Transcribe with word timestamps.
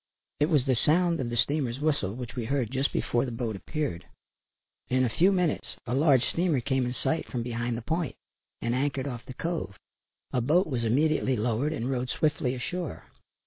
It 0.39 0.49
was 0.49 0.65
the 0.65 0.75
sound 0.75 1.19
of 1.19 1.29
the 1.29 1.37
steamer's 1.37 1.79
whistle 1.79 2.15
which 2.15 2.35
we 2.35 2.45
heard 2.45 2.71
just 2.71 2.91
before 2.91 3.23
the 3.23 3.31
boat 3.31 3.55
appeared. 3.55 4.03
In 4.89 5.03
a 5.03 5.09
few 5.15 5.31
minutes 5.31 5.75
a 5.85 5.93
large 5.93 6.23
steamer 6.25 6.59
came 6.59 6.87
in 6.87 6.95
sight 6.95 7.27
from 7.27 7.43
behind 7.43 7.77
the 7.77 7.83
point 7.83 8.15
and 8.63 8.73
anchored 8.73 9.05
off 9.05 9.23
the 9.27 9.35
cove. 9.35 9.77
A 10.33 10.41
boat 10.41 10.65
was 10.65 10.83
immediately 10.83 11.35
lowered 11.35 11.71
and 11.71 11.87
rowed 11.87 12.09
swiftly 12.09 12.55
ashore. 12.55 13.11